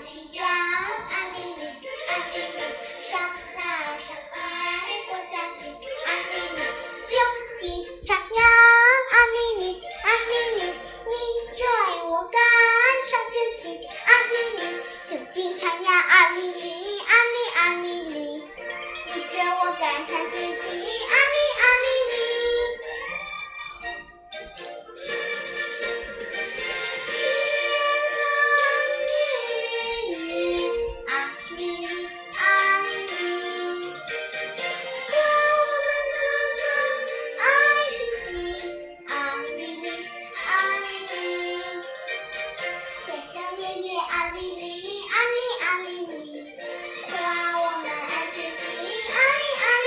[0.00, 0.48] 小鸡叫啊
[1.34, 2.58] 哩哩，啊哩哩
[3.02, 3.60] 上啊
[3.98, 4.40] 上啊，
[5.06, 6.58] 活下去啊哩哩。
[7.04, 7.08] 小
[7.60, 7.62] 鸡
[8.06, 8.40] 唱呀
[9.10, 9.62] 啊哩哩，
[10.02, 10.62] 啊哩哩
[11.04, 11.12] 你
[11.54, 11.60] 追
[12.06, 12.40] 我赶
[13.10, 14.60] 上学去啊哩哩。
[15.02, 16.89] 小鸡唱呀啊哩哩。
[43.70, 45.78] 阿里里阿里里阿里阿
[47.54, 48.66] 我们爱学习
[49.12, 49.80] 阿里阿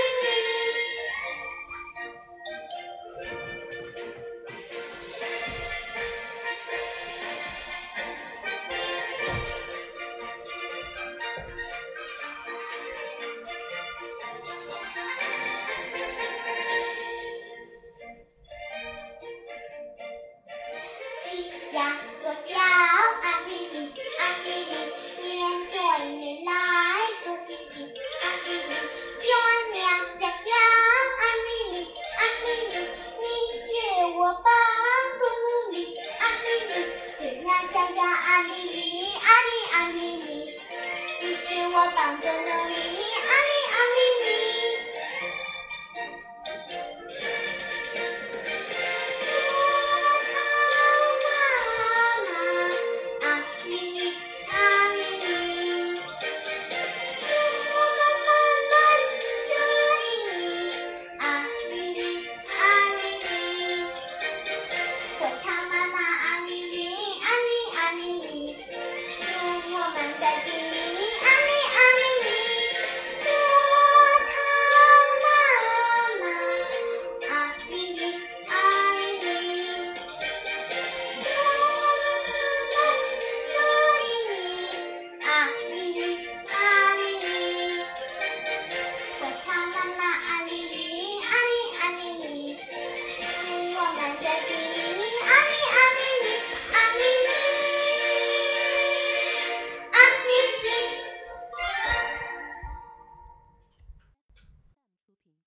[39.24, 40.60] 爱你爱你你，
[41.22, 43.53] 你是我棒中的你。